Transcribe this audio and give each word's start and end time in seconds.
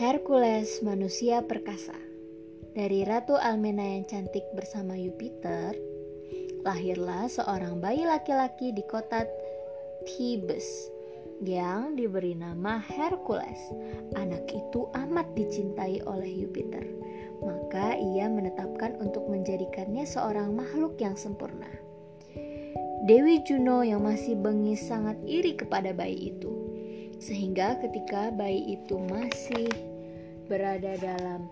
Hercules 0.00 0.80
manusia 0.80 1.44
perkasa. 1.44 1.92
Dari 2.72 3.04
Ratu 3.04 3.36
Almena 3.36 3.84
yang 3.84 4.08
cantik 4.08 4.48
bersama 4.56 4.96
Jupiter, 4.96 5.76
lahirlah 6.64 7.28
seorang 7.28 7.84
bayi 7.84 8.08
laki-laki 8.08 8.72
di 8.72 8.80
kota 8.88 9.28
Thebes 10.08 10.88
yang 11.44 12.00
diberi 12.00 12.32
nama 12.32 12.80
Hercules. 12.80 13.60
Anak 14.16 14.48
itu 14.48 14.88
amat 14.96 15.36
dicintai 15.36 16.00
oleh 16.08 16.48
Jupiter, 16.48 16.88
maka 17.44 17.92
ia 18.00 18.24
menetapkan 18.24 18.96
untuk 19.04 19.28
menjadikannya 19.28 20.08
seorang 20.08 20.56
makhluk 20.56 20.96
yang 20.96 21.12
sempurna. 21.12 21.68
Dewi 23.04 23.44
Juno 23.44 23.84
yang 23.84 24.00
masih 24.00 24.32
bengis 24.40 24.80
sangat 24.80 25.20
iri 25.28 25.60
kepada 25.60 25.92
bayi 25.92 26.32
itu, 26.32 26.48
sehingga 27.20 27.76
ketika 27.84 28.32
bayi 28.32 28.80
itu 28.80 28.96
masih 28.96 29.89
berada 30.50 30.98
dalam 30.98 31.46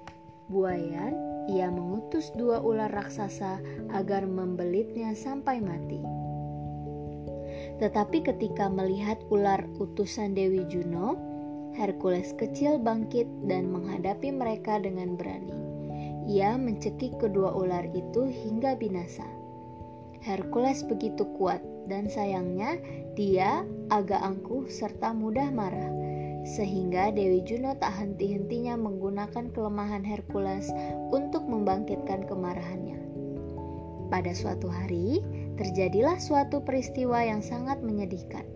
buayan, 0.50 1.14
ia 1.46 1.70
mengutus 1.70 2.34
dua 2.34 2.58
ular 2.58 2.90
raksasa 2.90 3.62
agar 3.94 4.26
membelitnya 4.26 5.14
sampai 5.14 5.62
mati. 5.62 6.02
Tetapi 7.78 8.26
ketika 8.26 8.66
melihat 8.66 9.22
ular 9.30 9.62
utusan 9.78 10.34
Dewi 10.34 10.66
Juno, 10.66 11.14
Hercules 11.78 12.34
kecil 12.34 12.82
bangkit 12.82 13.30
dan 13.46 13.70
menghadapi 13.70 14.34
mereka 14.34 14.82
dengan 14.82 15.14
berani. 15.14 15.54
Ia 16.26 16.58
mencekik 16.58 17.22
kedua 17.22 17.54
ular 17.54 17.86
itu 17.94 18.26
hingga 18.26 18.74
binasa. 18.74 19.24
Hercules 20.26 20.82
begitu 20.82 21.22
kuat 21.38 21.62
dan 21.86 22.10
sayangnya 22.10 22.74
dia 23.14 23.62
agak 23.94 24.18
angkuh 24.18 24.66
serta 24.66 25.14
mudah 25.14 25.54
marah 25.54 26.07
sehingga 26.46 27.10
Dewi 27.10 27.42
Juno 27.42 27.74
tak 27.78 27.96
henti-hentinya 27.98 28.78
menggunakan 28.78 29.50
kelemahan 29.50 30.04
Hercules 30.04 30.70
untuk 31.10 31.46
membangkitkan 31.46 32.26
kemarahannya. 32.28 32.98
Pada 34.08 34.32
suatu 34.32 34.72
hari, 34.72 35.20
terjadilah 35.60 36.16
suatu 36.16 36.64
peristiwa 36.64 37.20
yang 37.20 37.44
sangat 37.44 37.84
menyedihkan. 37.84 38.46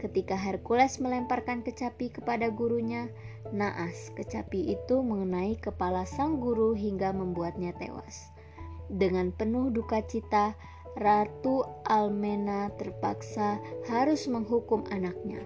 Ketika 0.00 0.34
Hercules 0.34 0.98
melemparkan 0.98 1.62
kecapi 1.62 2.10
kepada 2.10 2.48
gurunya, 2.48 3.12
naas 3.52 4.10
kecapi 4.16 4.72
itu 4.72 5.04
mengenai 5.04 5.54
kepala 5.60 6.08
sang 6.08 6.40
guru 6.40 6.72
hingga 6.72 7.12
membuatnya 7.12 7.76
tewas. 7.76 8.32
Dengan 8.88 9.30
penuh 9.36 9.70
duka 9.70 10.00
cita, 10.04 10.56
Ratu 10.92 11.64
Almena 11.88 12.68
terpaksa 12.76 13.56
harus 13.88 14.28
menghukum 14.28 14.84
anaknya. 14.92 15.40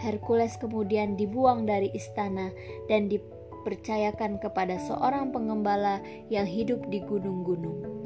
Hercules 0.00 0.56
kemudian 0.60 1.16
dibuang 1.16 1.64
dari 1.64 1.88
istana 1.96 2.52
dan 2.88 3.08
dipercayakan 3.08 4.38
kepada 4.40 4.76
seorang 4.84 5.32
pengembala 5.32 6.04
yang 6.28 6.44
hidup 6.44 6.84
di 6.92 7.00
gunung-gunung. 7.04 7.96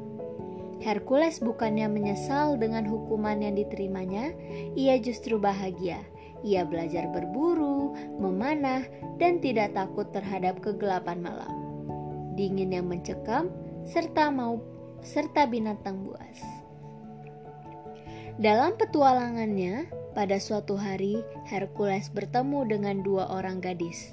Hercules 0.81 1.45
bukannya 1.45 1.93
menyesal 1.93 2.57
dengan 2.57 2.89
hukuman 2.89 3.37
yang 3.45 3.53
diterimanya, 3.53 4.33
ia 4.73 4.97
justru 4.97 5.37
bahagia. 5.37 6.01
Ia 6.41 6.65
belajar 6.65 7.05
berburu, 7.13 7.93
memanah, 8.17 8.89
dan 9.21 9.45
tidak 9.45 9.77
takut 9.77 10.09
terhadap 10.09 10.57
kegelapan 10.65 11.21
malam, 11.21 11.53
dingin 12.33 12.73
yang 12.73 12.89
mencekam, 12.89 13.53
serta 13.85 14.33
mau 14.33 14.57
serta 15.05 15.45
binatang 15.45 16.01
buas. 16.01 16.41
Dalam 18.41 18.73
petualangannya, 18.81 20.00
pada 20.13 20.39
suatu 20.43 20.75
hari, 20.75 21.23
Hercules 21.47 22.11
bertemu 22.11 22.67
dengan 22.67 22.97
dua 23.03 23.31
orang 23.31 23.63
gadis. 23.63 24.11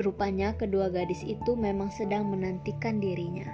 Rupanya, 0.00 0.56
kedua 0.56 0.88
gadis 0.88 1.20
itu 1.20 1.52
memang 1.52 1.92
sedang 1.92 2.32
menantikan 2.32 2.96
dirinya. 2.96 3.44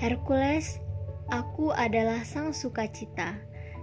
Hercules, 0.00 0.80
aku 1.28 1.74
adalah 1.74 2.24
sang 2.24 2.56
sukacita. 2.56 3.36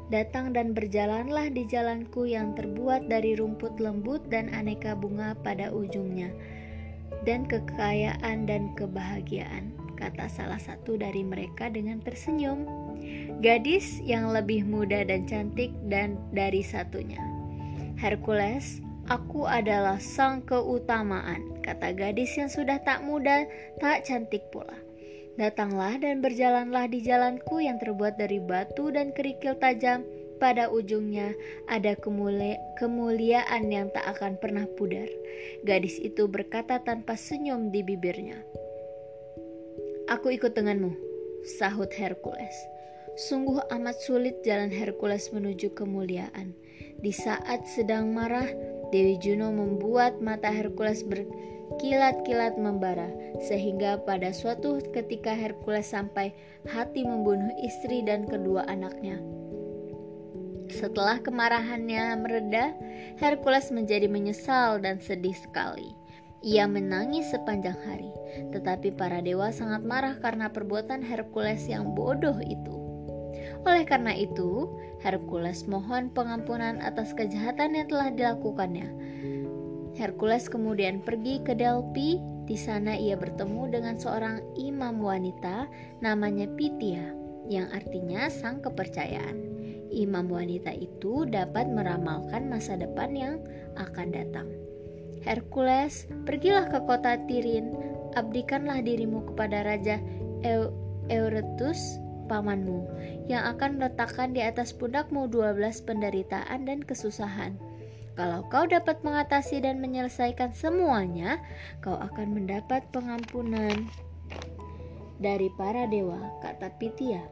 Datang 0.09 0.53
dan 0.53 0.77
berjalanlah 0.77 1.49
di 1.49 1.65
jalanku 1.65 2.29
yang 2.29 2.53
terbuat 2.53 3.09
dari 3.09 3.33
rumput 3.33 3.81
lembut 3.81 4.21
dan 4.29 4.53
aneka 4.53 4.93
bunga 4.93 5.33
pada 5.41 5.73
ujungnya, 5.73 6.29
dan 7.25 7.49
kekayaan 7.49 8.45
dan 8.45 8.69
kebahagiaan, 8.77 9.73
kata 9.95 10.27
salah 10.27 10.59
satu 10.59 10.99
dari 10.99 11.23
mereka 11.23 11.71
dengan 11.71 12.03
tersenyum 12.03 12.67
gadis 13.39 13.99
yang 14.03 14.31
lebih 14.31 14.63
muda 14.63 15.03
dan 15.03 15.27
cantik 15.27 15.71
dan 15.87 16.19
dari 16.31 16.63
satunya. 16.63 17.19
Hercules, 17.95 18.83
aku 19.07 19.47
adalah 19.47 19.99
sang 19.99 20.43
keutamaan, 20.43 21.63
kata 21.63 21.95
gadis 21.95 22.35
yang 22.35 22.51
sudah 22.51 22.79
tak 22.83 23.03
muda, 23.03 23.47
tak 23.79 24.03
cantik 24.03 24.43
pula. 24.51 24.75
Datanglah 25.35 25.99
dan 25.99 26.23
berjalanlah 26.23 26.87
di 26.87 27.03
jalanku 27.03 27.59
yang 27.59 27.75
terbuat 27.75 28.15
dari 28.15 28.39
batu 28.39 28.87
dan 28.91 29.11
kerikil 29.11 29.59
tajam. 29.59 30.07
Pada 30.35 30.67
ujungnya 30.67 31.31
ada 31.71 31.95
kemulia 31.95 32.59
kemuliaan 32.75 33.71
yang 33.71 33.87
tak 33.95 34.03
akan 34.15 34.35
pernah 34.35 34.67
pudar. 34.75 35.07
Gadis 35.63 35.95
itu 35.99 36.27
berkata 36.27 36.83
tanpa 36.83 37.15
senyum 37.15 37.71
di 37.71 37.83
bibirnya. 37.83 38.43
Aku 40.05 40.29
ikut 40.29 40.53
denganmu, 40.53 40.93
sahut 41.57 41.89
Hercules. 41.89 42.53
Sungguh 43.17 43.57
amat 43.73 43.97
sulit 44.05 44.37
jalan 44.45 44.69
Hercules 44.69 45.33
menuju 45.33 45.73
kemuliaan. 45.73 46.53
Di 47.01 47.09
saat 47.09 47.65
sedang 47.65 48.13
marah, 48.13 48.45
Dewi 48.93 49.17
Juno 49.17 49.49
membuat 49.49 50.21
mata 50.21 50.53
Hercules 50.53 51.01
berkilat-kilat 51.01 52.53
membara, 52.53 53.09
sehingga 53.41 53.97
pada 54.05 54.29
suatu 54.29 54.77
ketika 54.93 55.33
Hercules 55.33 55.89
sampai 55.89 56.29
hati 56.69 57.01
membunuh 57.01 57.49
istri 57.65 58.05
dan 58.05 58.29
kedua 58.29 58.61
anaknya. 58.69 59.17
Setelah 60.69 61.17
kemarahannya 61.17 62.21
mereda, 62.21 62.77
Hercules 63.17 63.73
menjadi 63.73 64.05
menyesal 64.05 64.85
dan 64.85 65.01
sedih 65.01 65.33
sekali. 65.33 66.04
Ia 66.45 66.69
menangis 66.69 67.33
sepanjang 67.33 67.73
hari, 67.89 68.13
tetapi 68.53 68.93
para 68.93 69.17
dewa 69.17 69.49
sangat 69.49 69.81
marah 69.81 70.21
karena 70.21 70.45
perbuatan 70.53 71.01
Hercules 71.01 71.65
yang 71.65 71.97
bodoh 71.97 72.37
itu. 72.37 72.75
Oleh 73.65 73.81
karena 73.81 74.13
itu, 74.13 74.69
Hercules 75.01 75.65
mohon 75.65 76.13
pengampunan 76.13 76.77
atas 76.85 77.17
kejahatan 77.17 77.73
yang 77.73 77.89
telah 77.89 78.13
dilakukannya. 78.13 78.93
Hercules 79.97 80.45
kemudian 80.45 81.01
pergi 81.01 81.41
ke 81.41 81.57
Delphi. 81.57 82.21
Di 82.45 82.53
sana 82.53 82.93
ia 82.93 83.17
bertemu 83.17 83.73
dengan 83.73 83.97
seorang 83.97 84.37
imam 84.53 85.01
wanita 85.01 85.65
namanya 86.05 86.45
Pythia, 86.53 87.09
yang 87.49 87.65
artinya 87.73 88.29
sang 88.29 88.61
kepercayaan. 88.61 89.41
Imam 89.89 90.29
wanita 90.29 90.69
itu 90.77 91.25
dapat 91.25 91.65
meramalkan 91.65 92.45
masa 92.45 92.77
depan 92.77 93.17
yang 93.17 93.41
akan 93.81 94.13
datang. 94.13 94.64
Hercules, 95.25 96.05
pergilah 96.29 96.69
ke 96.69 96.79
kota 96.85 97.17
Tirin, 97.25 97.73
abdikanlah 98.13 98.85
dirimu 98.85 99.25
kepada 99.33 99.65
Raja 99.65 99.97
Eurytus 101.09 101.97
pamanmu 102.25 102.85
yang 103.29 103.45
akan 103.57 103.77
meletakkan 103.81 104.33
di 104.33 104.41
atas 104.41 104.73
pundakmu 104.73 105.29
12 105.29 105.81
penderitaan 105.85 106.69
dan 106.69 106.81
kesusahan. 106.85 107.57
Kalau 108.15 108.47
kau 108.47 108.63
dapat 108.63 109.03
mengatasi 109.03 109.59
dan 109.65 109.83
menyelesaikan 109.83 110.55
semuanya, 110.55 111.41
kau 111.83 111.99
akan 111.99 112.31
mendapat 112.31 112.87
pengampunan 112.95 113.89
dari 115.19 115.51
para 115.59 115.83
dewa, 115.89 116.21
kata 116.39 116.71
Pitia. 116.79 117.25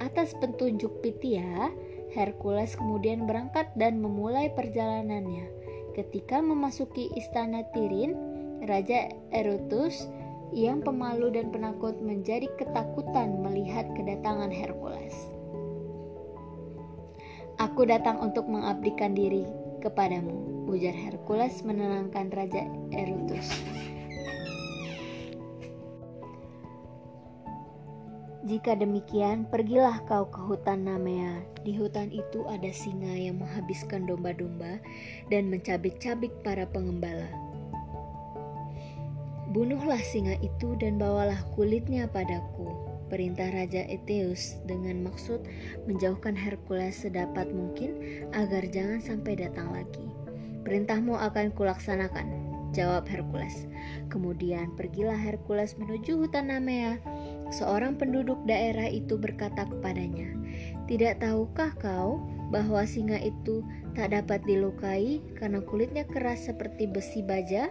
Atas 0.00 0.36
petunjuk 0.36 1.00
Pitia, 1.00 1.72
Hercules 2.12 2.76
kemudian 2.76 3.24
berangkat 3.24 3.72
dan 3.80 4.02
memulai 4.02 4.52
perjalanannya. 4.52 5.59
Ketika 5.90 6.38
memasuki 6.38 7.10
istana 7.18 7.66
Tirin, 7.74 8.14
Raja 8.62 9.10
Erutus 9.34 10.06
yang 10.54 10.82
pemalu 10.86 11.34
dan 11.34 11.50
penakut 11.50 11.98
menjadi 11.98 12.46
ketakutan 12.58 13.42
melihat 13.42 13.86
kedatangan 13.98 14.50
Hercules. 14.54 15.14
Aku 17.58 17.84
datang 17.84 18.22
untuk 18.22 18.46
mengabdikan 18.46 19.12
diri 19.12 19.44
kepadamu, 19.82 20.64
ujar 20.70 20.94
Hercules 20.94 21.60
menenangkan 21.66 22.30
Raja 22.32 22.64
Erutus. 22.94 23.50
Jika 28.40 28.72
demikian, 28.72 29.44
pergilah 29.52 30.00
kau 30.08 30.24
ke 30.32 30.40
hutan 30.40 30.88
Namea. 30.88 31.44
Di 31.60 31.76
hutan 31.76 32.08
itu 32.08 32.48
ada 32.48 32.72
singa 32.72 33.12
yang 33.12 33.36
menghabiskan 33.36 34.08
domba-domba 34.08 34.80
dan 35.28 35.52
mencabik-cabik 35.52 36.32
para 36.40 36.64
pengembala. 36.64 37.28
Bunuhlah 39.52 40.00
singa 40.00 40.40
itu 40.40 40.72
dan 40.80 40.96
bawalah 40.96 41.42
kulitnya 41.52 42.08
padaku. 42.08 42.70
Perintah 43.10 43.50
Raja 43.50 43.82
Eteus 43.90 44.62
dengan 44.64 45.02
maksud 45.04 45.42
menjauhkan 45.84 46.38
Hercules 46.38 47.02
sedapat 47.02 47.50
mungkin 47.50 47.98
agar 48.32 48.64
jangan 48.70 49.02
sampai 49.02 49.36
datang 49.36 49.74
lagi. 49.74 50.06
Perintahmu 50.62 51.18
akan 51.18 51.50
kulaksanakan, 51.52 52.30
jawab 52.70 53.10
Hercules. 53.10 53.66
Kemudian 54.08 54.70
pergilah 54.78 55.18
Hercules 55.18 55.74
menuju 55.74 56.22
hutan 56.22 56.54
Namea. 56.54 57.02
Seorang 57.50 57.98
penduduk 57.98 58.38
daerah 58.46 58.86
itu 58.86 59.18
berkata 59.18 59.66
kepadanya, 59.66 60.30
"Tidak 60.86 61.18
tahukah 61.22 61.74
kau 61.78 62.22
bahwa 62.50 62.86
singa 62.86 63.18
itu 63.18 63.62
tak 63.98 64.14
dapat 64.14 64.42
dilukai 64.46 65.18
karena 65.38 65.58
kulitnya 65.62 66.06
keras 66.06 66.46
seperti 66.46 66.86
besi 66.86 67.22
baja?" 67.26 67.70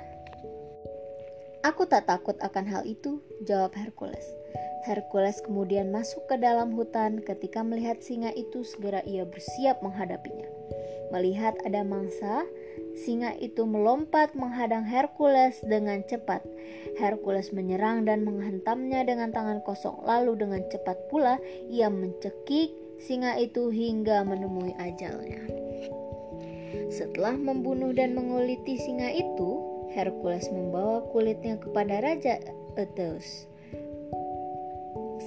Aku 1.59 1.83
tak 1.91 2.07
takut 2.07 2.39
akan 2.39 2.65
hal 2.71 2.83
itu, 2.87 3.19
jawab 3.43 3.75
Hercules. 3.75 4.23
Hercules 4.87 5.43
kemudian 5.43 5.91
masuk 5.91 6.23
ke 6.31 6.39
dalam 6.39 6.71
hutan. 6.71 7.19
Ketika 7.19 7.67
melihat 7.67 7.99
singa 7.99 8.31
itu, 8.31 8.63
segera 8.63 9.03
ia 9.03 9.27
bersiap 9.27 9.83
menghadapinya. 9.83 10.47
Melihat 11.11 11.59
ada 11.67 11.83
mangsa, 11.83 12.47
singa 12.99 13.31
itu 13.39 13.63
melompat 13.63 14.35
menghadang 14.35 14.83
Hercules 14.83 15.63
dengan 15.63 16.03
cepat. 16.03 16.43
Hercules 16.99 17.55
menyerang 17.55 18.03
dan 18.03 18.27
menghantamnya 18.27 19.07
dengan 19.07 19.31
tangan 19.31 19.63
kosong. 19.63 20.03
Lalu 20.03 20.43
dengan 20.43 20.61
cepat 20.67 20.97
pula 21.07 21.39
ia 21.71 21.87
mencekik 21.87 22.75
singa 22.99 23.39
itu 23.39 23.71
hingga 23.71 24.27
menemui 24.27 24.75
ajalnya. 24.75 25.47
Setelah 26.91 27.39
membunuh 27.39 27.95
dan 27.95 28.13
menguliti 28.13 28.75
singa 28.75 29.09
itu, 29.13 29.49
Hercules 29.95 30.51
membawa 30.51 31.01
kulitnya 31.09 31.57
kepada 31.57 32.03
Raja 32.03 32.37
Eteus. 32.77 33.47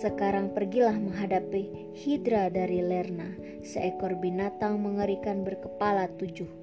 Sekarang 0.02 0.50
pergilah 0.50 0.98
menghadapi 0.98 1.94
Hidra 1.94 2.50
dari 2.50 2.82
Lerna, 2.82 3.30
seekor 3.62 4.19
binatang 4.19 4.82
mengerikan 4.82 5.46
berkepala 5.46 6.10
tujuh. 6.19 6.61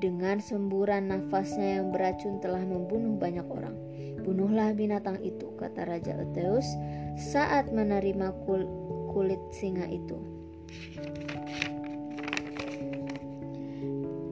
Dengan 0.00 0.40
semburan 0.40 1.12
nafasnya 1.12 1.76
yang 1.76 1.92
beracun 1.92 2.40
telah 2.40 2.64
membunuh 2.64 3.20
banyak 3.20 3.44
orang. 3.44 3.76
Bunuhlah 4.24 4.72
binatang 4.72 5.20
itu, 5.20 5.52
kata 5.60 5.84
Raja 5.84 6.16
Eteus 6.16 6.64
saat 7.20 7.68
menerima 7.68 8.32
kul 8.48 8.64
kulit 9.12 9.40
singa 9.52 9.84
itu. 9.92 10.16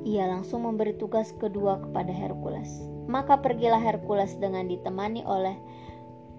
Ia 0.08 0.24
langsung 0.24 0.64
memberi 0.64 0.96
tugas 0.96 1.36
kedua 1.36 1.84
kepada 1.84 2.16
Hercules. 2.16 2.88
Maka 3.04 3.36
pergilah 3.36 3.80
Hercules 3.80 4.40
dengan 4.40 4.72
ditemani 4.72 5.20
oleh 5.28 5.60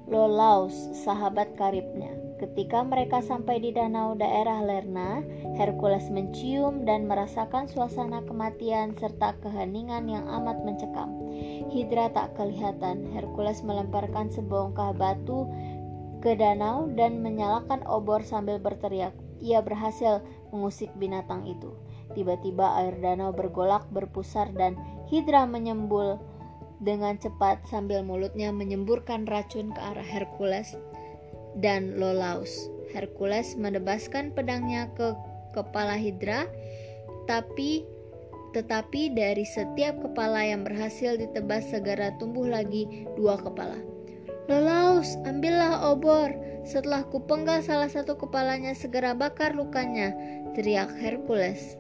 Lolaus, 0.10 0.74
sahabat 1.06 1.54
karibnya. 1.54 2.18
Ketika 2.40 2.88
mereka 2.88 3.20
sampai 3.20 3.60
di 3.60 3.76
danau 3.76 4.16
daerah 4.16 4.64
Lerna, 4.64 5.20
Hercules 5.60 6.08
mencium 6.08 6.88
dan 6.88 7.04
merasakan 7.04 7.68
suasana 7.68 8.24
kematian 8.24 8.96
serta 8.96 9.36
keheningan 9.44 10.08
yang 10.08 10.24
amat 10.24 10.64
mencekam. 10.64 11.12
Hidra 11.68 12.08
tak 12.16 12.40
kelihatan. 12.40 13.12
Hercules 13.12 13.60
melemparkan 13.60 14.32
sebongkah 14.32 14.96
batu 14.96 15.52
ke 16.24 16.40
danau 16.40 16.88
dan 16.96 17.20
menyalakan 17.20 17.84
obor 17.84 18.24
sambil 18.24 18.56
berteriak. 18.56 19.12
Ia 19.44 19.60
berhasil 19.60 20.24
mengusik 20.56 20.96
binatang 20.96 21.44
itu. 21.44 21.76
Tiba-tiba 22.16 22.80
air 22.80 22.96
danau 23.04 23.36
bergolak 23.36 23.84
berpusar 23.92 24.48
dan 24.56 24.80
Hidra 25.12 25.44
menyembul 25.44 26.16
dengan 26.80 27.20
cepat 27.20 27.68
sambil 27.68 28.00
mulutnya 28.08 28.56
menyemburkan 28.56 29.28
racun 29.28 29.76
ke 29.76 29.80
arah 29.84 30.08
Hercules 30.08 30.80
dan 31.58 31.98
Lolaus. 31.98 32.70
Hercules 32.90 33.54
menebaskan 33.58 34.34
pedangnya 34.34 34.90
ke 34.98 35.14
kepala 35.54 35.98
Hidra, 35.98 36.50
tapi 37.30 37.86
tetapi 38.50 39.14
dari 39.14 39.46
setiap 39.46 40.02
kepala 40.02 40.42
yang 40.42 40.66
berhasil 40.66 41.14
ditebas 41.22 41.70
segera 41.70 42.18
tumbuh 42.18 42.50
lagi 42.50 43.06
dua 43.14 43.38
kepala. 43.38 43.78
Lolaus, 44.50 45.14
ambillah 45.30 45.94
obor. 45.94 46.34
Setelah 46.66 47.06
kupenggal 47.06 47.62
salah 47.62 47.86
satu 47.86 48.18
kepalanya, 48.18 48.74
segera 48.74 49.14
bakar 49.14 49.54
lukanya, 49.54 50.18
teriak 50.58 50.90
Hercules. 50.98 51.78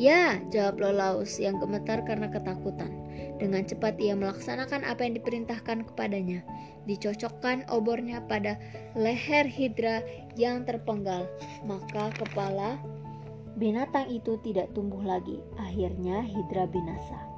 Ya, 0.00 0.40
jawab 0.48 0.80
Lolaus 0.80 1.36
yang 1.36 1.60
gemetar 1.60 2.00
karena 2.08 2.32
ketakutan. 2.32 3.07
Dengan 3.38 3.62
cepat 3.62 3.98
ia 4.02 4.18
melaksanakan 4.18 4.82
apa 4.82 5.06
yang 5.06 5.18
diperintahkan 5.18 5.86
kepadanya. 5.92 6.42
Dicocokkan 6.90 7.68
obornya 7.70 8.24
pada 8.26 8.58
leher 8.98 9.46
Hidra 9.46 10.02
yang 10.34 10.66
terpenggal, 10.66 11.28
maka 11.68 12.10
kepala 12.16 12.80
binatang 13.58 14.08
itu 14.10 14.38
tidak 14.42 14.70
tumbuh 14.74 15.02
lagi. 15.02 15.38
Akhirnya 15.58 16.24
Hidra 16.24 16.66
binasa. 16.66 17.28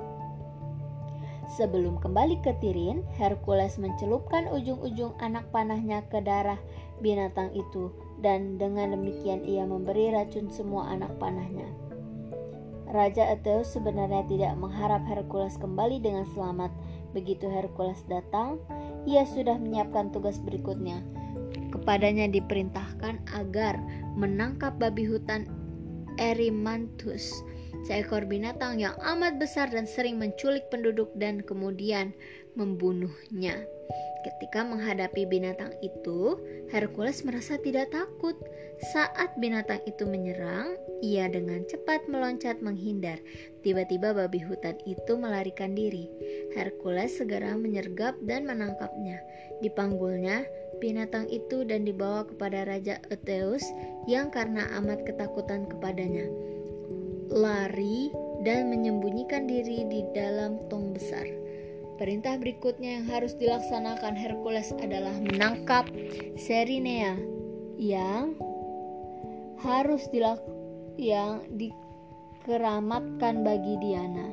Sebelum 1.50 1.98
kembali 1.98 2.38
ke 2.46 2.54
Tirin, 2.62 3.02
Hercules 3.18 3.74
mencelupkan 3.74 4.46
ujung-ujung 4.54 5.18
anak 5.18 5.50
panahnya 5.50 6.06
ke 6.06 6.22
darah 6.22 6.62
binatang 7.02 7.50
itu 7.58 7.90
dan 8.22 8.54
dengan 8.60 8.94
demikian 8.94 9.42
ia 9.42 9.66
memberi 9.66 10.14
racun 10.14 10.46
semua 10.46 10.94
anak 10.94 11.10
panahnya. 11.18 11.66
Raja 12.90 13.30
Ateus 13.30 13.70
sebenarnya 13.70 14.26
tidak 14.26 14.58
mengharap 14.58 15.06
Hercules 15.06 15.54
kembali 15.62 16.02
dengan 16.02 16.26
selamat. 16.34 16.74
Begitu 17.14 17.46
Hercules 17.46 18.02
datang, 18.10 18.58
ia 19.06 19.22
sudah 19.22 19.58
menyiapkan 19.58 20.10
tugas 20.10 20.42
berikutnya. 20.42 20.98
Kepadanya 21.70 22.26
diperintahkan 22.26 23.22
agar 23.38 23.78
menangkap 24.18 24.74
babi 24.82 25.06
hutan 25.06 25.46
Erymanthus, 26.18 27.30
seekor 27.86 28.26
binatang 28.26 28.82
yang 28.82 28.98
amat 28.98 29.38
besar 29.38 29.70
dan 29.70 29.86
sering 29.86 30.18
menculik 30.18 30.66
penduduk 30.68 31.14
dan 31.14 31.46
kemudian 31.46 32.10
membunuhnya. 32.58 33.62
Ketika 34.20 34.60
menghadapi 34.64 35.24
binatang 35.24 35.72
itu, 35.80 36.36
Hercules 36.68 37.24
merasa 37.24 37.56
tidak 37.56 37.88
takut. 37.90 38.36
Saat 38.92 39.36
binatang 39.40 39.80
itu 39.88 40.04
menyerang, 40.04 40.76
ia 41.00 41.28
dengan 41.28 41.64
cepat 41.68 42.04
meloncat 42.08 42.60
menghindar. 42.60 43.20
Tiba-tiba 43.64 44.12
babi 44.12 44.40
hutan 44.40 44.76
itu 44.84 45.16
melarikan 45.16 45.72
diri. 45.72 46.08
Hercules 46.52 47.16
segera 47.16 47.56
menyergap 47.56 48.16
dan 48.24 48.44
menangkapnya. 48.44 49.20
Dipanggulnya 49.64 50.44
binatang 50.80 51.28
itu 51.28 51.64
dan 51.68 51.84
dibawa 51.84 52.24
kepada 52.24 52.64
Raja 52.64 52.96
Eteus 53.12 53.64
yang 54.08 54.32
karena 54.32 54.68
amat 54.80 55.04
ketakutan 55.04 55.68
kepadanya. 55.68 56.24
Lari 57.30 58.12
dan 58.42 58.72
menyembunyikan 58.72 59.44
diri 59.44 59.84
di 59.86 60.00
dalam 60.16 60.56
tong 60.72 60.96
besar. 60.96 61.28
Perintah 62.00 62.40
berikutnya 62.40 62.96
yang 62.96 63.12
harus 63.12 63.36
dilaksanakan 63.36 64.16
Hercules 64.16 64.72
adalah 64.80 65.12
menangkap 65.20 65.84
Serinea 66.32 67.12
yang 67.76 68.32
harus 69.60 70.08
dilak 70.08 70.40
yang 70.96 71.44
dikeramatkan 71.60 73.44
bagi 73.44 73.76
Diana. 73.84 74.32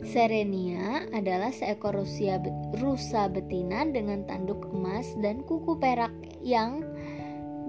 Serenia 0.00 1.04
adalah 1.12 1.52
seekor 1.52 1.92
rusia, 1.92 2.40
rusa 2.80 3.28
betina 3.28 3.84
dengan 3.84 4.24
tanduk 4.24 4.72
emas 4.72 5.04
dan 5.20 5.44
kuku 5.44 5.76
perak 5.76 6.16
yang 6.40 6.80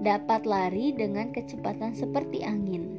dapat 0.00 0.48
lari 0.48 0.96
dengan 0.96 1.36
kecepatan 1.36 1.92
seperti 1.92 2.40
angin. 2.40 2.96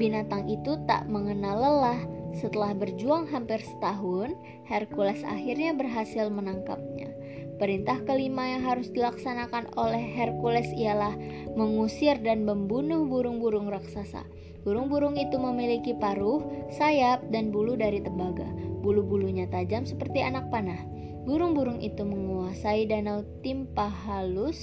Binatang 0.00 0.48
itu 0.48 0.80
tak 0.88 1.12
mengenal 1.12 1.60
lelah 1.60 2.13
setelah 2.38 2.74
berjuang 2.74 3.30
hampir 3.30 3.62
setahun, 3.62 4.34
Hercules 4.66 5.22
akhirnya 5.22 5.74
berhasil 5.74 6.26
menangkapnya. 6.30 7.14
Perintah 7.54 8.02
kelima 8.02 8.50
yang 8.50 8.66
harus 8.66 8.90
dilaksanakan 8.90 9.78
oleh 9.78 10.02
Hercules 10.02 10.66
ialah 10.74 11.14
mengusir 11.54 12.18
dan 12.18 12.42
membunuh 12.42 13.06
burung-burung 13.06 13.70
raksasa. 13.70 14.26
Burung-burung 14.66 15.14
itu 15.14 15.38
memiliki 15.38 15.94
paruh, 15.94 16.42
sayap, 16.74 17.22
dan 17.30 17.54
bulu 17.54 17.78
dari 17.78 18.02
tembaga. 18.02 18.48
Bulu-bulunya 18.82 19.46
tajam 19.46 19.86
seperti 19.86 20.24
anak 20.24 20.50
panah. 20.50 20.80
Burung-burung 21.24 21.78
itu 21.78 22.02
menguasai 22.02 22.90
danau 22.90 23.22
Timpahalus, 23.46 24.58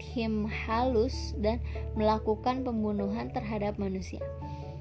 Timhalus, 0.00 1.36
dan 1.38 1.60
melakukan 1.92 2.64
pembunuhan 2.64 3.28
terhadap 3.30 3.76
manusia. 3.76 4.22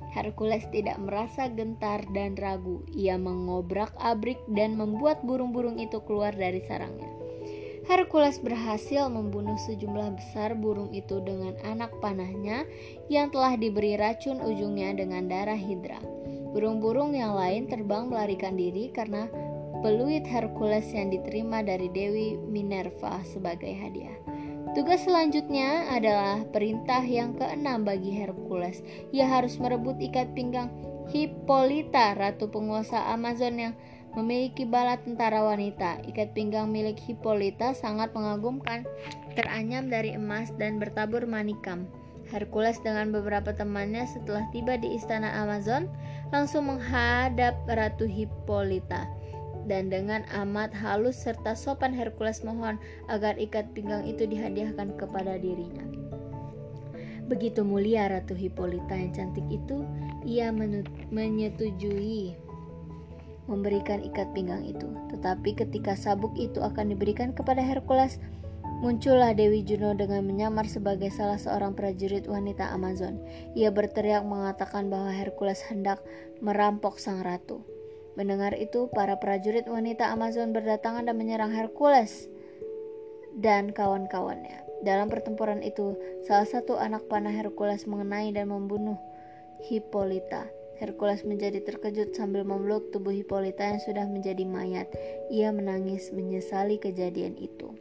Hercules 0.09 0.65
tidak 0.73 0.97
merasa 0.97 1.45
gentar 1.49 2.01
dan 2.13 2.33
ragu. 2.33 2.81
Ia 2.93 3.15
mengobrak-abrik 3.21 4.41
dan 4.53 4.73
membuat 4.75 5.21
burung-burung 5.21 5.77
itu 5.77 6.01
keluar 6.05 6.33
dari 6.33 6.65
sarangnya. 6.65 7.09
Hercules 7.89 8.37
berhasil 8.37 9.09
membunuh 9.09 9.57
sejumlah 9.57 10.13
besar 10.21 10.53
burung 10.53 10.93
itu 10.93 11.25
dengan 11.25 11.57
anak 11.65 11.89
panahnya 11.97 12.69
yang 13.09 13.33
telah 13.33 13.57
diberi 13.57 13.97
racun 13.97 14.37
ujungnya 14.45 14.93
dengan 14.93 15.25
darah 15.25 15.57
hidra. 15.57 15.97
Burung-burung 16.53 17.17
yang 17.17 17.33
lain 17.33 17.65
terbang 17.65 18.05
melarikan 18.09 18.53
diri 18.53 18.93
karena 18.93 19.25
peluit 19.81 20.21
Hercules 20.21 20.85
yang 20.93 21.09
diterima 21.09 21.65
dari 21.65 21.89
Dewi 21.89 22.37
Minerva 22.37 23.25
sebagai 23.25 23.73
hadiah. 23.73 24.28
Tugas 24.77 25.01
selanjutnya 25.01 25.89
adalah 25.89 26.45
perintah 26.53 27.01
yang 27.01 27.33
keenam 27.33 27.81
bagi 27.81 28.13
Hercules. 28.13 28.85
Ia 29.09 29.25
harus 29.25 29.57
merebut 29.57 29.97
ikat 29.97 30.37
pinggang 30.37 30.69
Hippolyta, 31.09 32.13
ratu 32.13 32.53
penguasa 32.53 33.09
Amazon 33.09 33.57
yang 33.57 33.73
memiliki 34.13 34.69
bala 34.69 35.01
tentara 35.01 35.41
wanita. 35.41 36.05
Ikat 36.05 36.37
pinggang 36.37 36.69
milik 36.69 37.01
Hippolyta 37.01 37.73
sangat 37.73 38.13
mengagumkan, 38.13 38.85
teranyam 39.33 39.89
dari 39.89 40.13
emas 40.13 40.53
dan 40.61 40.77
bertabur 40.77 41.25
manikam. 41.25 41.89
Hercules 42.29 42.77
dengan 42.85 43.09
beberapa 43.09 43.49
temannya 43.57 44.05
setelah 44.05 44.45
tiba 44.53 44.77
di 44.77 44.93
istana 44.93 45.33
Amazon 45.41 45.89
langsung 46.29 46.69
menghadap 46.69 47.57
Ratu 47.65 48.05
Hippolyta 48.05 49.09
dan 49.69 49.93
dengan 49.93 50.25
amat 50.33 50.73
halus 50.73 51.21
serta 51.21 51.53
sopan 51.53 51.93
Hercules 51.93 52.41
mohon 52.41 52.81
agar 53.05 53.37
ikat 53.37 53.69
pinggang 53.77 54.03
itu 54.09 54.25
dihadiahkan 54.25 54.97
kepada 54.97 55.37
dirinya. 55.37 55.85
Begitu 57.29 57.61
mulia 57.61 58.09
Ratu 58.09 58.33
Hippolyta 58.33 58.97
yang 58.97 59.13
cantik 59.13 59.45
itu, 59.53 59.85
ia 60.25 60.49
menyetujui 61.13 62.33
memberikan 63.45 64.01
ikat 64.01 64.33
pinggang 64.33 64.65
itu. 64.65 64.89
Tetapi 65.13 65.53
ketika 65.53 65.93
sabuk 65.93 66.33
itu 66.37 66.57
akan 66.61 66.89
diberikan 66.89 67.29
kepada 67.29 67.61
Hercules, 67.61 68.17
muncullah 68.81 69.37
Dewi 69.37 69.61
Juno 69.61 69.93
dengan 69.93 70.25
menyamar 70.25 70.65
sebagai 70.65 71.13
salah 71.13 71.37
seorang 71.37 71.77
prajurit 71.77 72.25
wanita 72.25 72.65
Amazon. 72.73 73.21
Ia 73.53 73.69
berteriak 73.69 74.25
mengatakan 74.25 74.89
bahwa 74.89 75.13
Hercules 75.13 75.61
hendak 75.69 76.01
merampok 76.41 76.97
sang 76.97 77.21
ratu. 77.21 77.61
Mendengar 78.19 78.51
itu, 78.59 78.91
para 78.91 79.15
prajurit 79.15 79.63
wanita 79.63 80.11
Amazon 80.11 80.51
berdatangan 80.51 81.07
dan 81.07 81.15
menyerang 81.15 81.55
Hercules 81.55 82.27
dan 83.39 83.71
kawan-kawannya. 83.71 84.83
Dalam 84.83 85.07
pertempuran 85.07 85.63
itu, 85.63 85.95
salah 86.27 86.43
satu 86.43 86.75
anak 86.75 87.07
panah 87.07 87.31
Hercules 87.31 87.87
mengenai 87.87 88.35
dan 88.35 88.51
membunuh 88.51 88.99
Hippolyta. 89.71 90.51
Hercules 90.83 91.23
menjadi 91.23 91.63
terkejut 91.63 92.11
sambil 92.11 92.43
memeluk 92.43 92.91
tubuh 92.91 93.15
Hippolyta 93.15 93.63
yang 93.63 93.79
sudah 93.79 94.03
menjadi 94.03 94.43
mayat. 94.43 94.91
Ia 95.31 95.55
menangis 95.55 96.11
menyesali 96.11 96.75
kejadian 96.75 97.39
itu. 97.39 97.71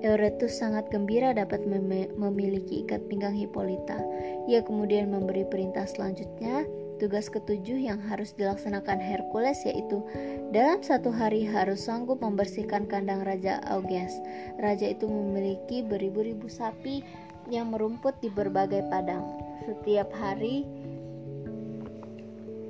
Eurytus 0.00 0.56
sangat 0.56 0.88
gembira 0.88 1.36
dapat 1.36 1.64
mem 1.64 2.12
memiliki 2.16 2.84
ikat 2.84 3.04
pinggang 3.08 3.36
Hippolyta. 3.36 4.00
Ia 4.48 4.64
kemudian 4.64 5.12
memberi 5.12 5.44
perintah 5.44 5.84
selanjutnya, 5.84 6.64
tugas 7.00 7.32
ketujuh 7.32 7.80
yang 7.80 7.96
harus 8.12 8.36
dilaksanakan 8.36 9.00
Hercules 9.00 9.64
yaitu 9.64 10.04
dalam 10.52 10.84
satu 10.84 11.08
hari 11.08 11.48
harus 11.48 11.88
sanggup 11.88 12.20
membersihkan 12.20 12.84
kandang 12.84 13.24
Raja 13.24 13.64
Augeas. 13.72 14.20
Raja 14.60 14.92
itu 14.92 15.08
memiliki 15.08 15.80
beribu-ribu 15.80 16.52
sapi 16.52 17.00
yang 17.48 17.72
merumput 17.72 18.20
di 18.20 18.28
berbagai 18.28 18.84
padang. 18.92 19.24
Setiap 19.64 20.12
hari 20.12 20.68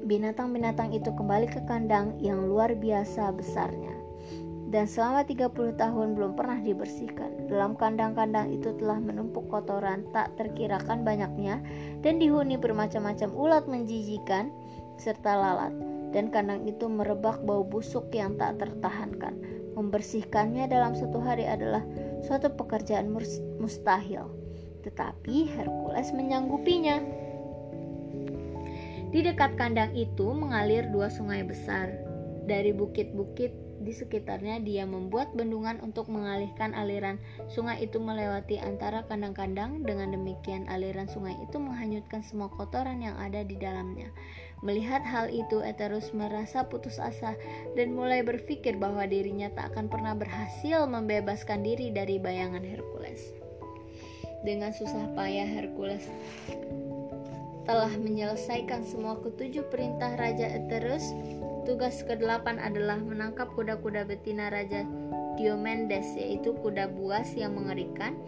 binatang-binatang 0.07 0.95
itu 0.95 1.11
kembali 1.11 1.51
ke 1.51 1.61
kandang 1.67 2.15
yang 2.23 2.47
luar 2.47 2.71
biasa 2.79 3.35
besarnya. 3.35 3.95
Dan 4.71 4.87
selama 4.87 5.27
30 5.27 5.51
tahun 5.75 6.15
belum 6.15 6.39
pernah 6.39 6.63
dibersihkan. 6.63 7.51
Dalam 7.51 7.75
kandang-kandang 7.75 8.55
itu 8.55 8.71
telah 8.79 9.03
menumpuk 9.03 9.51
kotoran 9.51 10.07
tak 10.15 10.31
terkirakan 10.39 11.03
banyaknya 11.03 11.59
dan 12.01 12.17
dihuni 12.21 12.57
bermacam-macam 12.57 13.31
ulat 13.33 13.65
menjijikan 13.69 14.49
serta 14.97 15.37
lalat. 15.37 15.73
Dan 16.11 16.35
kandang 16.35 16.67
itu 16.67 16.91
merebak 16.91 17.39
bau 17.47 17.63
busuk 17.63 18.11
yang 18.11 18.35
tak 18.35 18.59
tertahankan. 18.59 19.39
Membersihkannya 19.79 20.67
dalam 20.67 20.99
satu 20.99 21.23
hari 21.23 21.47
adalah 21.47 21.87
suatu 22.27 22.51
pekerjaan 22.51 23.15
mustahil. 23.63 24.27
Tetapi 24.83 25.37
Hercules 25.55 26.11
menyanggupinya. 26.11 26.99
Di 29.11 29.23
dekat 29.23 29.55
kandang 29.55 29.95
itu 29.95 30.35
mengalir 30.35 30.91
dua 30.91 31.07
sungai 31.07 31.47
besar. 31.47 31.95
Dari 32.51 32.75
bukit-bukit 32.75 33.55
di 33.81 33.97
sekitarnya 33.97 34.61
dia 34.61 34.85
membuat 34.85 35.33
bendungan 35.33 35.81
untuk 35.81 36.13
mengalihkan 36.13 36.77
aliran 36.77 37.17
sungai 37.49 37.81
itu 37.81 37.97
melewati 37.97 38.61
antara 38.61 39.09
kandang-kandang. 39.09 39.81
Dengan 39.83 40.13
demikian 40.13 40.69
aliran 40.69 41.09
sungai 41.09 41.33
itu 41.41 41.57
menghanyutkan 41.57 42.21
semua 42.21 42.53
kotoran 42.53 43.01
yang 43.01 43.17
ada 43.17 43.41
di 43.41 43.57
dalamnya. 43.57 44.13
Melihat 44.61 45.01
hal 45.01 45.33
itu, 45.33 45.65
Eterus 45.65 46.13
merasa 46.13 46.69
putus 46.69 47.01
asa 47.01 47.33
dan 47.73 47.97
mulai 47.97 48.21
berpikir 48.21 48.77
bahwa 48.77 49.09
dirinya 49.09 49.49
tak 49.57 49.73
akan 49.73 49.89
pernah 49.89 50.13
berhasil 50.13 50.85
membebaskan 50.85 51.65
diri 51.65 51.89
dari 51.89 52.21
bayangan 52.21 52.61
Hercules. 52.61 53.33
Dengan 54.45 54.77
susah 54.77 55.17
payah 55.17 55.49
Hercules 55.49 56.05
telah 57.65 57.93
menyelesaikan 57.97 58.85
semua 58.85 59.17
ketujuh 59.21 59.69
perintah 59.73 60.17
Raja 60.17 60.49
Eterus, 60.49 61.13
tugas 61.65 62.03
ke-8 62.05 62.57
adalah 62.57 62.97
menangkap 63.01 63.53
kuda-kuda 63.57 64.09
betina 64.09 64.49
Raja 64.49 64.85
Diomedes 65.41 66.17
yaitu 66.17 66.53
kuda 66.61 66.93
buas 66.93 67.33
yang 67.33 67.57
mengerikan 67.57 68.19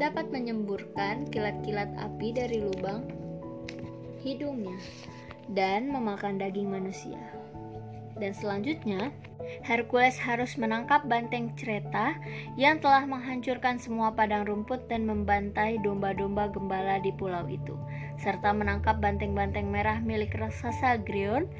dapat 0.00 0.32
menyemburkan 0.32 1.28
kilat-kilat 1.28 1.92
api 2.00 2.32
dari 2.32 2.64
lubang 2.64 3.04
hidungnya 4.22 4.78
dan 5.52 5.90
memakan 5.90 6.38
daging 6.38 6.70
manusia. 6.70 7.20
Dan 8.16 8.32
selanjutnya, 8.36 9.10
Hercules 9.66 10.14
harus 10.16 10.54
menangkap 10.54 11.02
banteng 11.10 11.50
cereta 11.58 12.14
yang 12.54 12.78
telah 12.78 13.02
menghancurkan 13.02 13.82
semua 13.82 14.14
padang 14.14 14.46
rumput 14.46 14.86
dan 14.86 15.02
membantai 15.02 15.82
domba-domba 15.82 16.46
gembala 16.54 17.02
di 17.02 17.10
pulau 17.10 17.42
itu, 17.50 17.74
serta 18.22 18.54
menangkap 18.54 19.02
banteng-banteng 19.02 19.66
merah 19.66 19.98
milik 19.98 20.38
raksasa 20.38 21.02
Grion, 21.02 21.50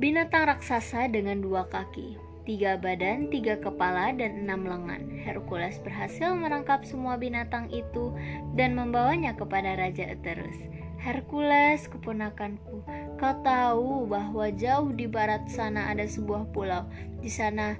binatang 0.00 0.48
raksasa 0.48 1.12
dengan 1.12 1.44
dua 1.44 1.68
kaki, 1.68 2.16
tiga 2.48 2.80
badan, 2.80 3.28
tiga 3.28 3.60
kepala, 3.60 4.16
dan 4.16 4.48
enam 4.48 4.64
lengan. 4.64 5.04
Hercules 5.20 5.76
berhasil 5.84 6.32
menangkap 6.32 6.88
semua 6.88 7.20
binatang 7.20 7.68
itu 7.68 8.16
dan 8.56 8.72
membawanya 8.80 9.36
kepada 9.36 9.76
Raja 9.76 10.08
Eterus. 10.08 10.56
Hercules, 10.96 11.84
keponakanku, 11.84 12.80
kau 13.20 13.34
tahu 13.44 14.08
bahwa 14.08 14.48
jauh 14.56 14.88
di 14.88 15.04
barat 15.04 15.44
sana 15.52 15.92
ada 15.92 16.08
sebuah 16.08 16.48
pulau. 16.56 16.88
Di 17.20 17.28
sana 17.28 17.76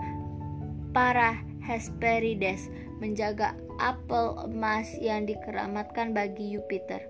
para 0.92 1.40
Hesperides 1.64 2.68
menjaga 3.00 3.56
apel 3.80 4.36
emas 4.44 4.92
yang 5.00 5.24
dikeramatkan 5.24 6.12
bagi 6.12 6.52
Jupiter. 6.52 7.00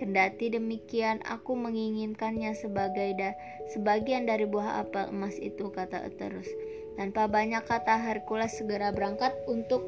Kendati 0.00 0.48
demikian, 0.48 1.20
aku 1.28 1.52
menginginkannya 1.52 2.56
sebagai 2.56 3.12
da 3.20 3.36
sebagian 3.76 4.24
dari 4.24 4.48
buah 4.48 4.80
apel 4.80 5.12
emas 5.12 5.36
itu, 5.36 5.68
kata 5.68 6.08
Eterus. 6.08 6.48
Tanpa 6.96 7.28
banyak 7.28 7.60
kata, 7.68 8.00
Hercules 8.00 8.56
segera 8.56 8.96
berangkat 8.96 9.36
untuk 9.44 9.84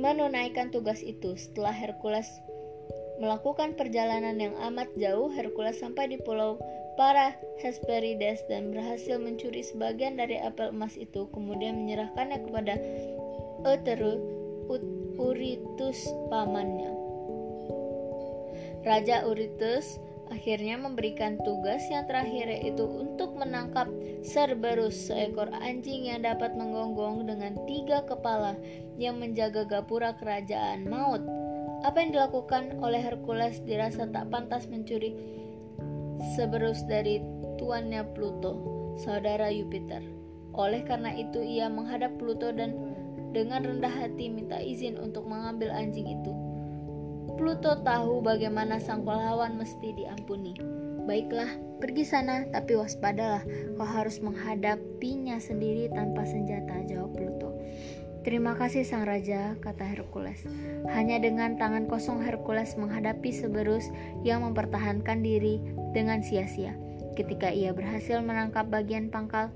menunaikan 0.00 0.72
tugas 0.72 1.04
itu. 1.04 1.36
Setelah 1.36 1.76
Hercules 1.76 2.26
Melakukan 3.14 3.78
perjalanan 3.78 4.34
yang 4.42 4.54
amat 4.58 4.90
jauh, 4.98 5.30
Hercules 5.30 5.78
sampai 5.78 6.10
di 6.10 6.18
pulau 6.18 6.58
para 6.98 7.38
Hesperides 7.62 8.42
dan 8.50 8.74
berhasil 8.74 9.22
mencuri 9.22 9.62
sebagian 9.62 10.18
dari 10.18 10.34
apel 10.42 10.74
emas 10.74 10.98
itu, 10.98 11.30
kemudian 11.30 11.86
menyerahkannya 11.86 12.42
kepada 12.42 12.74
Euterus 13.62 14.18
Uritus 15.14 16.00
pamannya. 16.26 17.03
Raja 18.84 19.24
Uritus 19.24 19.96
akhirnya 20.28 20.76
memberikan 20.76 21.40
tugas 21.40 21.80
yang 21.88 22.04
terakhir 22.04 22.48
yaitu 22.52 22.84
untuk 22.84 23.32
menangkap 23.32 23.88
Cerberus, 24.20 25.08
seekor 25.08 25.48
anjing 25.56 26.08
yang 26.08 26.20
dapat 26.20 26.52
menggonggong 26.52 27.24
dengan 27.24 27.56
tiga 27.64 28.04
kepala 28.04 28.56
yang 29.00 29.20
menjaga 29.20 29.64
gapura 29.64 30.12
kerajaan 30.20 30.84
maut. 30.84 31.24
Apa 31.84 32.00
yang 32.00 32.16
dilakukan 32.16 32.80
oleh 32.80 33.00
Hercules 33.00 33.60
dirasa 33.64 34.08
tak 34.08 34.32
pantas 34.32 34.68
mencuri 34.68 35.16
seberus 36.36 36.84
dari 36.88 37.20
tuannya 37.56 38.04
Pluto, 38.12 38.56
saudara 39.00 39.52
Jupiter. 39.52 40.00
Oleh 40.56 40.84
karena 40.84 41.12
itu 41.12 41.40
ia 41.40 41.68
menghadap 41.68 42.16
Pluto 42.16 42.52
dan 42.52 42.76
dengan 43.32 43.66
rendah 43.66 43.90
hati 43.90 44.30
minta 44.30 44.56
izin 44.60 44.96
untuk 45.00 45.26
mengambil 45.26 45.72
anjing 45.72 46.06
itu. 46.06 46.43
Pluto 47.44 47.76
tahu 47.84 48.24
bagaimana 48.24 48.80
sang 48.80 49.04
pahlawan 49.04 49.60
mesti 49.60 49.92
diampuni. 49.92 50.56
Baiklah, 51.04 51.52
pergi 51.76 52.00
sana, 52.00 52.48
tapi 52.48 52.72
waspadalah, 52.72 53.44
kau 53.76 53.84
harus 53.84 54.16
menghadapinya 54.24 55.36
sendiri 55.36 55.92
tanpa 55.92 56.24
senjata, 56.24 56.72
jawab 56.88 57.12
Pluto. 57.12 57.52
Terima 58.24 58.56
kasih 58.56 58.88
sang 58.88 59.04
raja, 59.04 59.60
kata 59.60 59.84
Hercules. 59.84 60.40
Hanya 60.88 61.20
dengan 61.20 61.60
tangan 61.60 61.84
kosong 61.84 62.24
Hercules 62.24 62.80
menghadapi 62.80 63.28
Seberus 63.28 63.92
yang 64.24 64.40
mempertahankan 64.40 65.20
diri 65.20 65.60
dengan 65.92 66.24
sia-sia. 66.24 66.72
Ketika 67.12 67.52
ia 67.52 67.76
berhasil 67.76 68.24
menangkap 68.24 68.72
bagian 68.72 69.12
pangkal 69.12 69.52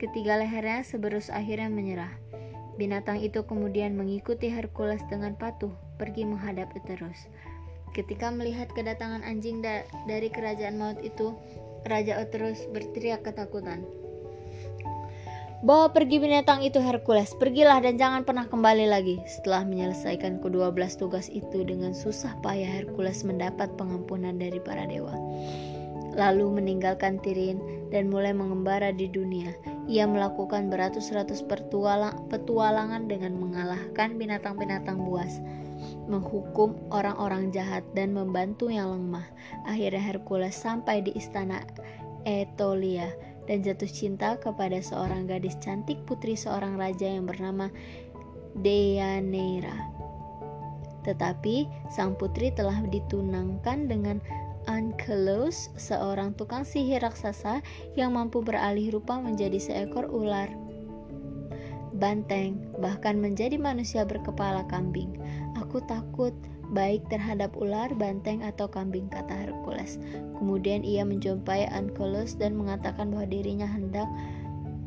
ketiga 0.00 0.40
lehernya, 0.40 0.80
Seberus 0.88 1.28
akhirnya 1.28 1.68
menyerah. 1.68 2.19
Binatang 2.80 3.20
itu 3.20 3.44
kemudian 3.44 3.92
mengikuti 3.92 4.48
Hercules 4.48 5.04
dengan 5.12 5.36
patuh 5.36 5.68
pergi 6.00 6.24
menghadap 6.24 6.72
Eterus. 6.72 7.28
Ketika 7.92 8.32
melihat 8.32 8.72
kedatangan 8.72 9.20
anjing 9.20 9.60
da 9.60 9.84
dari 10.08 10.32
kerajaan 10.32 10.80
maut 10.80 10.96
itu, 11.04 11.36
Raja 11.84 12.24
Oterus 12.24 12.64
berteriak 12.72 13.20
ketakutan. 13.20 13.84
Bawa 15.60 15.92
pergi 15.92 16.24
binatang 16.24 16.64
itu 16.64 16.80
Hercules, 16.80 17.36
pergilah 17.36 17.84
dan 17.84 18.00
jangan 18.00 18.24
pernah 18.24 18.48
kembali 18.48 18.88
lagi. 18.88 19.20
Setelah 19.28 19.68
menyelesaikan 19.68 20.40
kedua 20.40 20.72
belas 20.72 20.96
tugas 20.96 21.28
itu 21.28 21.60
dengan 21.68 21.92
susah 21.92 22.32
payah 22.40 22.80
Hercules 22.80 23.20
mendapat 23.28 23.76
pengampunan 23.76 24.40
dari 24.40 24.56
para 24.56 24.88
dewa. 24.88 25.12
Lalu 26.16 26.64
meninggalkan 26.64 27.20
Tirin 27.20 27.60
dan 27.92 28.08
mulai 28.08 28.32
mengembara 28.32 28.88
di 28.88 29.04
dunia. 29.12 29.52
Ia 29.90 30.06
melakukan 30.06 30.70
beratus-ratus 30.70 31.42
petualangan 32.30 33.10
dengan 33.10 33.34
mengalahkan 33.34 34.14
binatang-binatang 34.14 35.02
buas, 35.02 35.42
menghukum 36.06 36.78
orang-orang 36.94 37.50
jahat 37.50 37.82
dan 37.98 38.14
membantu 38.14 38.70
yang 38.70 38.94
lemah. 38.94 39.26
Akhirnya 39.66 39.98
Hercules 39.98 40.54
sampai 40.54 41.02
di 41.02 41.10
istana 41.18 41.66
Etolia 42.22 43.10
dan 43.50 43.66
jatuh 43.66 43.90
cinta 43.90 44.38
kepada 44.38 44.78
seorang 44.78 45.26
gadis 45.26 45.58
cantik 45.58 45.98
putri 46.06 46.38
seorang 46.38 46.78
raja 46.78 47.10
yang 47.10 47.26
bernama 47.26 47.66
Deianira. 48.54 49.90
Tetapi 51.02 51.66
sang 51.90 52.14
putri 52.14 52.54
telah 52.54 52.78
ditunangkan 52.86 53.90
dengan 53.90 54.22
Ankelos, 54.70 55.74
seorang 55.74 56.38
tukang 56.38 56.62
sihir 56.62 57.02
raksasa 57.02 57.58
yang 57.98 58.14
mampu 58.14 58.38
beralih 58.38 58.94
rupa 58.94 59.18
menjadi 59.18 59.58
seekor 59.58 60.06
ular 60.06 60.46
banteng, 62.00 62.56
bahkan 62.80 63.18
menjadi 63.18 63.58
manusia 63.58 64.06
berkepala 64.06 64.64
kambing. 64.70 65.12
Aku 65.60 65.82
takut 65.84 66.32
baik 66.70 67.02
terhadap 67.10 67.52
ular, 67.58 67.90
banteng, 67.98 68.40
atau 68.46 68.70
kambing, 68.70 69.10
kata 69.12 69.50
Hercules. 69.50 70.00
Kemudian 70.40 70.86
ia 70.86 71.04
menjumpai 71.04 71.68
Ankylos 71.68 72.38
dan 72.38 72.56
mengatakan 72.56 73.10
bahwa 73.12 73.26
dirinya 73.28 73.68
hendak 73.68 74.08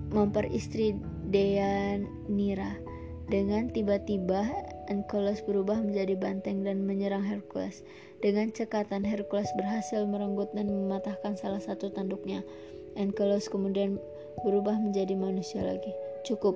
memperistri 0.10 0.98
Deianira. 1.30 2.80
Dengan 3.28 3.72
tiba-tiba, 3.72 4.48
Ankylos 4.94 5.42
berubah 5.42 5.82
menjadi 5.82 6.14
banteng 6.14 6.62
dan 6.62 6.86
menyerang 6.86 7.26
Hercules. 7.26 7.82
Dengan 8.22 8.54
cekatan, 8.54 9.02
Hercules 9.02 9.50
berhasil 9.58 10.06
merenggut 10.06 10.54
dan 10.54 10.70
mematahkan 10.70 11.34
salah 11.34 11.58
satu 11.58 11.90
tanduknya. 11.90 12.46
Ankylos 12.94 13.50
kemudian 13.50 13.98
berubah 14.46 14.78
menjadi 14.78 15.18
manusia 15.18 15.66
lagi. 15.66 15.90
Cukup, 16.22 16.54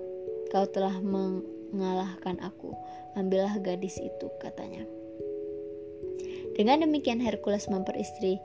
kau 0.53 0.69
telah 0.69 1.01
mengalahkan 1.01 2.37
aku. 2.45 2.77
Ambillah 3.17 3.57
gadis 3.57 3.97
itu, 3.97 4.29
katanya. 4.37 4.85
Dengan 6.53 6.85
demikian 6.85 7.17
Hercules 7.17 7.65
memperistri 7.65 8.37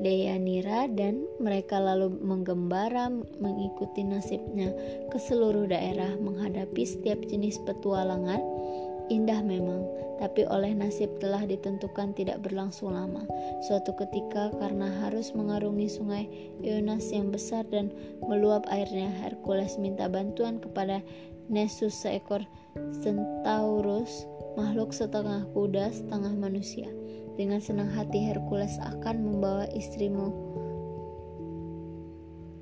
Deianira 0.00 0.88
dan 0.88 1.28
mereka 1.36 1.76
lalu 1.76 2.08
menggembara 2.24 3.12
mengikuti 3.36 4.00
nasibnya 4.00 4.72
ke 5.12 5.20
seluruh 5.20 5.68
daerah 5.68 6.16
menghadapi 6.16 6.88
setiap 6.88 7.20
jenis 7.28 7.60
petualangan 7.68 8.40
indah 9.10 9.42
memang 9.42 9.84
tapi 10.22 10.44
oleh 10.46 10.70
nasib 10.76 11.10
telah 11.18 11.42
ditentukan 11.44 12.14
tidak 12.14 12.40
berlangsung 12.44 12.94
lama 12.94 13.26
suatu 13.66 13.92
ketika 13.98 14.54
karena 14.56 14.88
harus 15.04 15.34
mengarungi 15.34 15.90
sungai 15.90 16.24
Ionas 16.62 17.10
yang 17.10 17.34
besar 17.34 17.66
dan 17.68 17.90
meluap 18.24 18.64
airnya 18.70 19.10
Hercules 19.20 19.76
minta 19.76 20.06
bantuan 20.06 20.62
kepada 20.62 21.02
Nessus 21.50 21.92
seekor 21.92 22.46
centaurus 23.02 24.24
makhluk 24.54 24.94
setengah 24.94 25.42
kuda 25.50 25.90
setengah 25.90 26.30
manusia 26.38 26.86
dengan 27.40 27.56
senang 27.56 27.88
hati 27.88 28.20
Hercules 28.20 28.76
akan 28.84 29.16
membawa 29.24 29.64
istrimu. 29.72 30.28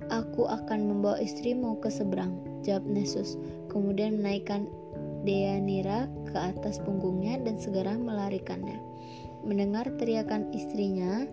Aku 0.08 0.46
akan 0.46 0.86
membawa 0.86 1.18
istrimu 1.18 1.82
ke 1.82 1.90
seberang, 1.90 2.38
jawab 2.62 2.86
Nessus. 2.86 3.34
Kemudian 3.68 4.22
menaikkan 4.22 4.70
Deianira 5.28 6.08
ke 6.24 6.40
atas 6.40 6.80
punggungnya 6.80 7.36
dan 7.44 7.60
segera 7.60 7.92
melarikannya. 7.92 8.80
Mendengar 9.44 9.84
teriakan 10.00 10.48
istrinya, 10.56 11.28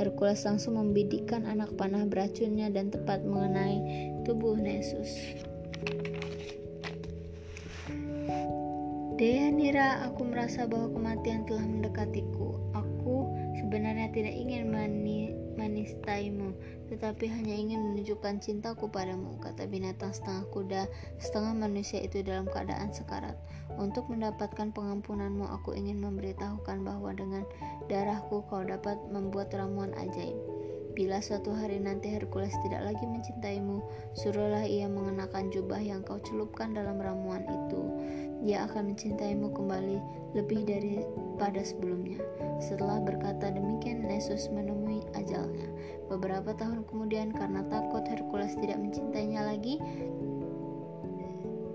Hercules 0.00 0.48
langsung 0.48 0.80
membidikkan 0.80 1.44
anak 1.44 1.76
panah 1.76 2.08
beracunnya 2.08 2.72
dan 2.72 2.88
tepat 2.88 3.20
mengenai 3.20 3.84
tubuh 4.24 4.56
Nessus. 4.56 5.36
Deianira, 9.20 10.08
aku 10.08 10.24
merasa 10.24 10.64
bahwa 10.64 10.96
kematian 10.96 11.44
telah 11.44 11.68
mendekatiku. 11.68 12.56
Aku 12.72 13.28
sebenarnya 13.60 14.08
tidak 14.16 14.32
ingin 14.32 14.72
mani 14.72 15.43
manistaimu, 15.58 16.54
tetapi 16.92 17.26
hanya 17.26 17.54
ingin 17.56 17.80
menunjukkan 17.82 18.38
cintaku 18.38 18.86
padamu, 18.86 19.34
kata 19.42 19.66
binatang 19.66 20.14
setengah 20.14 20.44
kuda, 20.54 20.82
setengah 21.18 21.54
manusia 21.56 21.98
itu 21.98 22.22
dalam 22.22 22.46
keadaan 22.46 22.94
sekarat. 22.94 23.34
Untuk 23.74 24.06
mendapatkan 24.06 24.70
pengampunanmu, 24.70 25.50
aku 25.50 25.74
ingin 25.74 25.98
memberitahukan 25.98 26.86
bahwa 26.86 27.10
dengan 27.16 27.42
darahku 27.90 28.46
kau 28.46 28.62
dapat 28.62 29.00
membuat 29.10 29.50
ramuan 29.50 29.90
ajaib. 29.98 30.53
Bila 30.94 31.18
suatu 31.18 31.50
hari 31.50 31.82
nanti 31.82 32.06
Hercules 32.06 32.54
tidak 32.62 32.86
lagi 32.86 33.02
mencintaimu, 33.02 33.82
suruhlah 34.14 34.62
ia 34.62 34.86
mengenakan 34.86 35.50
jubah 35.50 35.82
yang 35.82 36.06
kau 36.06 36.22
celupkan 36.22 36.70
dalam 36.70 37.02
ramuan 37.02 37.42
itu 37.42 37.82
ia 38.46 38.62
akan 38.70 38.94
mencintaimu 38.94 39.50
kembali 39.50 39.98
lebih 40.38 40.62
daripada 40.62 41.66
sebelumnya. 41.66 42.22
Setelah 42.62 43.02
berkata 43.02 43.50
demikian, 43.50 44.06
Nessus 44.06 44.46
menemui 44.54 45.02
ajalnya. 45.18 45.66
Beberapa 46.06 46.54
tahun 46.54 46.86
kemudian, 46.86 47.34
karena 47.34 47.66
takut 47.66 48.06
Hercules 48.06 48.54
tidak 48.62 48.78
mencintainya 48.78 49.50
lagi, 49.50 49.82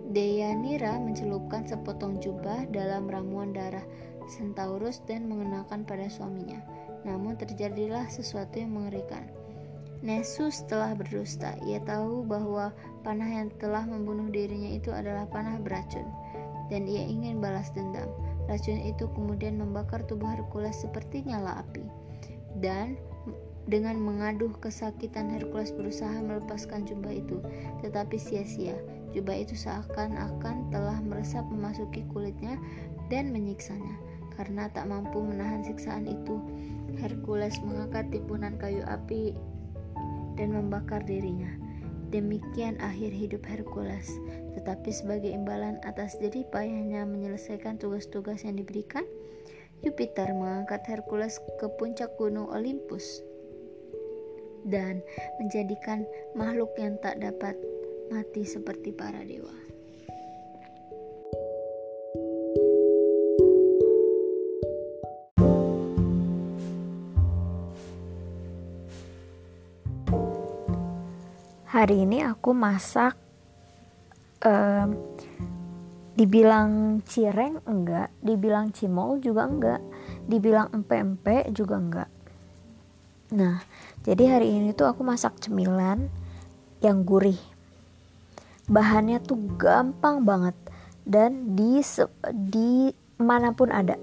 Deianira 0.10 0.98
mencelupkan 0.98 1.70
sepotong 1.70 2.18
jubah 2.18 2.66
dalam 2.74 3.06
ramuan 3.06 3.54
darah 3.54 3.86
Centaurus 4.30 5.02
dan 5.06 5.26
mengenakan 5.30 5.86
pada 5.86 6.06
suaminya. 6.10 6.62
Namun 7.08 7.40
terjadilah 7.40 8.08
sesuatu 8.12 8.60
yang 8.60 8.76
mengerikan. 8.76 9.28
Nessus 10.00 10.64
telah 10.68 10.96
berdusta. 10.96 11.60
Ia 11.68 11.84
tahu 11.84 12.24
bahwa 12.24 12.72
panah 13.04 13.28
yang 13.28 13.52
telah 13.60 13.84
membunuh 13.84 14.32
dirinya 14.32 14.72
itu 14.72 14.96
adalah 14.96 15.28
panah 15.28 15.60
beracun 15.60 16.08
dan 16.70 16.86
ia 16.86 17.04
ingin 17.04 17.42
balas 17.42 17.74
dendam. 17.74 18.08
Racun 18.48 18.82
itu 18.82 19.10
kemudian 19.14 19.58
membakar 19.58 20.06
tubuh 20.06 20.30
Hercules 20.30 20.78
seperti 20.78 21.26
nyala 21.26 21.62
api. 21.66 21.86
Dan 22.58 22.98
dengan 23.70 24.02
mengaduh 24.02 24.54
kesakitan 24.58 25.30
Hercules 25.30 25.70
berusaha 25.70 26.18
melepaskan 26.22 26.90
jubah 26.90 27.14
itu, 27.14 27.38
tetapi 27.86 28.18
sia-sia. 28.18 28.74
Jubah 29.14 29.42
itu 29.42 29.58
seakan-akan 29.58 30.70
telah 30.74 30.98
meresap 31.02 31.46
memasuki 31.50 32.06
kulitnya 32.10 32.58
dan 33.10 33.30
menyiksanya. 33.34 33.98
Karena 34.34 34.72
tak 34.72 34.90
mampu 34.90 35.20
menahan 35.22 35.62
siksaan 35.66 36.10
itu, 36.10 36.42
Hercules 37.00 37.56
mengangkat 37.64 38.12
tipunan 38.12 38.60
kayu 38.60 38.84
api 38.84 39.34
dan 40.36 40.52
membakar 40.52 41.02
dirinya. 41.08 41.50
Demikian 42.10 42.76
akhir 42.84 43.16
hidup 43.16 43.46
Hercules. 43.48 44.12
Tetapi 44.58 44.90
sebagai 44.92 45.32
imbalan 45.32 45.80
atas 45.88 46.20
jadi 46.20 46.44
payahnya 46.52 47.06
menyelesaikan 47.08 47.80
tugas-tugas 47.80 48.44
yang 48.44 48.60
diberikan, 48.60 49.08
Jupiter 49.80 50.36
mengangkat 50.36 50.84
Hercules 50.90 51.40
ke 51.62 51.72
puncak 51.80 52.20
gunung 52.20 52.52
Olympus 52.52 53.24
dan 54.68 55.00
menjadikan 55.40 56.04
makhluk 56.36 56.76
yang 56.76 57.00
tak 57.00 57.24
dapat 57.24 57.56
mati 58.12 58.44
seperti 58.44 58.92
para 58.92 59.24
dewa. 59.24 59.69
Hari 71.80 72.04
ini 72.04 72.20
aku 72.28 72.52
masak 72.52 73.16
um, 74.44 75.00
dibilang 76.20 77.00
cireng 77.08 77.64
enggak 77.64 78.12
dibilang 78.20 78.76
cimol 78.76 79.24
juga 79.24 79.48
enggak 79.48 79.80
dibilang 80.28 80.68
empe-empe 80.76 81.48
juga 81.56 81.80
enggak. 81.80 82.10
Nah 83.32 83.64
jadi 84.04 84.24
hari 84.28 84.60
ini 84.60 84.76
tuh 84.76 84.92
aku 84.92 85.08
masak 85.08 85.40
cemilan 85.40 86.12
yang 86.84 87.08
gurih. 87.08 87.40
Bahannya 88.68 89.24
tuh 89.24 89.40
gampang 89.56 90.28
banget 90.28 90.60
dan 91.08 91.56
di 91.56 91.80
di 92.52 92.92
mana 93.16 93.56
pun 93.56 93.72
ada. 93.72 93.96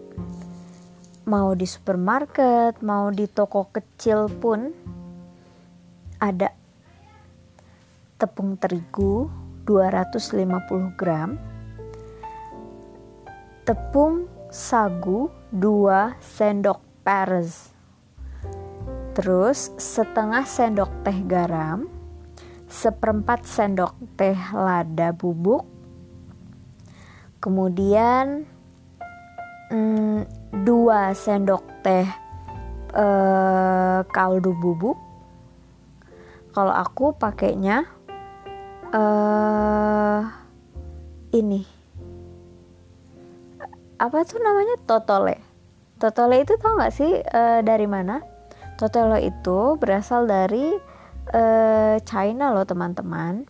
Mau 1.28 1.52
di 1.52 1.68
supermarket 1.68 2.80
mau 2.80 3.12
di 3.12 3.28
toko 3.28 3.68
kecil 3.68 4.32
pun 4.32 4.72
ada 6.16 6.56
tepung 8.16 8.56
terigu 8.56 9.28
250 9.68 10.96
gram, 10.96 11.36
tepung 13.68 14.28
sagu 14.48 15.28
2 15.52 16.16
sendok 16.20 16.80
peppers. 17.06 17.70
Terus 19.14 19.72
setengah 19.78 20.42
sendok 20.42 20.90
teh 21.06 21.22
garam, 21.22 21.86
seperempat 22.66 23.46
sendok 23.46 23.94
teh 24.18 24.34
lada 24.52 25.14
bubuk, 25.14 25.64
kemudian 27.38 28.44
mm, 29.70 30.20
dua 30.66 31.14
sendok 31.14 31.62
teh 31.86 32.10
uh, 32.92 34.02
kaldu 34.10 34.50
bubuk. 34.52 34.98
Kalau 36.50 36.74
aku 36.74 37.14
pakainya 37.14 37.95
uh, 38.92 40.20
ini 41.34 41.76
apa 43.96 44.22
tuh 44.28 44.40
namanya 44.40 44.76
totole. 44.84 45.40
Totole 45.96 46.44
itu 46.44 46.52
tau 46.60 46.76
gak 46.76 46.92
sih 46.92 47.08
uh, 47.08 47.64
dari 47.64 47.88
mana? 47.88 48.20
Totelo 48.76 49.16
itu 49.16 49.80
berasal 49.80 50.28
dari 50.28 50.76
uh, 51.32 51.96
China 52.04 52.52
loh 52.52 52.68
teman-teman. 52.68 53.48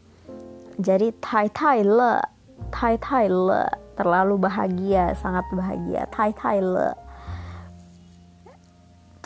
Jadi 0.79 1.11
Tai 1.19 1.51
Tai 1.51 1.83
le, 1.83 2.23
Tai 2.71 2.95
Tai 3.03 3.27
le, 3.27 3.65
terlalu 3.99 4.39
bahagia, 4.39 5.19
sangat 5.19 5.43
bahagia. 5.51 6.07
Tai 6.15 6.31
Tai 6.31 6.59
le. 6.63 6.91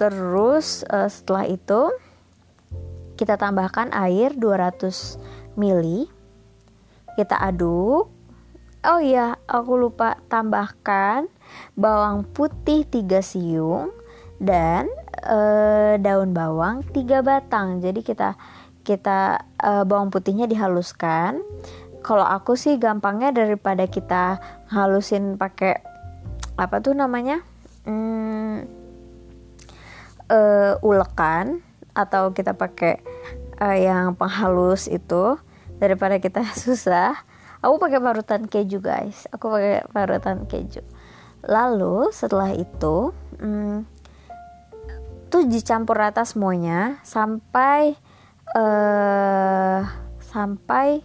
Terus 0.01 0.81
uh, 0.88 1.12
setelah 1.12 1.44
itu 1.44 1.92
kita 3.20 3.37
tambahkan 3.37 3.92
air 3.92 4.33
200 4.33 5.20
ml. 5.54 6.06
Kita 7.14 7.38
aduk. 7.38 8.10
Oh 8.80 9.00
iya, 9.00 9.36
aku 9.44 9.76
lupa 9.76 10.16
tambahkan 10.32 11.28
bawang 11.76 12.24
putih 12.32 12.88
3 12.88 13.20
siung 13.20 13.92
dan 14.40 14.88
uh, 15.28 16.00
daun 16.00 16.32
bawang 16.32 16.80
tiga 16.96 17.20
batang 17.20 17.84
jadi 17.84 18.00
kita 18.00 18.28
kita 18.80 19.44
uh, 19.60 19.84
bawang 19.84 20.08
putihnya 20.08 20.48
dihaluskan 20.48 21.44
kalau 22.00 22.24
aku 22.24 22.56
sih 22.56 22.80
gampangnya 22.80 23.28
daripada 23.36 23.84
kita 23.84 24.40
halusin 24.72 25.36
pakai 25.36 25.76
apa 26.56 26.80
tuh 26.80 26.96
namanya 26.96 27.44
hmm, 27.84 28.64
uh, 30.32 30.80
ulekan 30.80 31.60
atau 31.92 32.32
kita 32.32 32.56
pakai 32.56 33.04
uh, 33.61 33.77
yang 33.77 34.16
penghalus 34.16 34.88
itu 34.88 35.37
daripada 35.77 36.16
kita 36.18 36.42
susah. 36.64 37.14
Aku 37.61 37.77
pakai 37.77 38.01
parutan 38.01 38.49
keju 38.49 38.81
guys. 38.81 39.29
Aku 39.31 39.53
pakai 39.53 39.85
parutan 39.92 40.49
keju. 40.49 40.81
Lalu 41.44 42.09
setelah 42.12 42.53
itu 42.57 43.12
hmm, 43.37 43.85
tuh 45.29 45.44
dicampur 45.44 45.96
rata 45.96 46.25
semuanya 46.25 47.01
sampai 47.05 47.96
uh, 48.57 49.85
sampai 50.25 51.05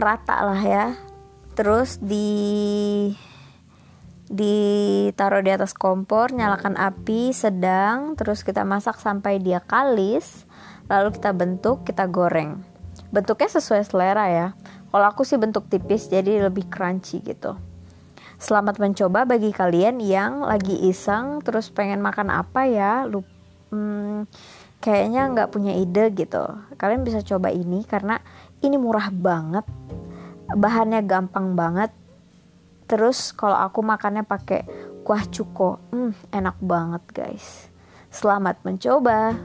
rata 0.00 0.36
lah 0.40 0.60
ya. 0.64 0.86
Terus 1.52 2.00
di 2.00 2.32
ditaruh 4.30 5.42
di 5.42 5.50
atas 5.50 5.74
kompor 5.74 6.30
nyalakan 6.30 6.78
api 6.78 7.34
sedang 7.34 8.14
terus 8.14 8.46
kita 8.46 8.62
masak 8.62 9.02
sampai 9.02 9.42
dia 9.42 9.58
kalis 9.58 10.46
lalu 10.86 11.10
kita 11.18 11.34
bentuk 11.34 11.82
kita 11.82 12.06
goreng 12.06 12.62
bentuknya 13.10 13.50
sesuai 13.50 13.82
selera 13.82 14.26
ya 14.30 14.48
kalau 14.94 15.06
aku 15.10 15.26
sih 15.26 15.34
bentuk 15.34 15.66
tipis 15.66 16.06
jadi 16.06 16.46
lebih 16.46 16.70
crunchy 16.70 17.18
gitu 17.26 17.58
Selamat 18.40 18.80
mencoba 18.80 19.28
bagi 19.28 19.52
kalian 19.52 20.00
yang 20.00 20.40
lagi 20.40 20.72
iseng 20.88 21.44
terus 21.44 21.68
pengen 21.68 22.00
makan 22.00 22.32
apa 22.32 22.64
ya, 22.64 23.04
lu 23.04 23.20
hmm, 23.68 24.24
kayaknya 24.80 25.28
nggak 25.28 25.52
punya 25.52 25.76
ide 25.76 26.08
gitu. 26.16 26.40
Kalian 26.80 27.04
bisa 27.04 27.20
coba 27.20 27.52
ini 27.52 27.84
karena 27.84 28.16
ini 28.64 28.80
murah 28.80 29.12
banget, 29.12 29.68
bahannya 30.56 31.04
gampang 31.04 31.52
banget. 31.52 31.92
Terus 32.90 33.30
kalau 33.30 33.54
aku 33.54 33.86
makannya 33.86 34.26
pakai 34.26 34.66
kuah 35.06 35.22
cuko, 35.30 35.78
hmm, 35.94 36.34
enak 36.34 36.58
banget 36.58 37.04
guys. 37.14 37.70
Selamat 38.10 38.58
mencoba. 38.66 39.38